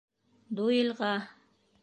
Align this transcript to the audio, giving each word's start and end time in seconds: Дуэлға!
Дуэлға! 0.59 1.13